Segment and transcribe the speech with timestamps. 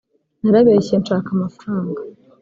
[0.49, 2.01] narabeshye nshaka amafaranga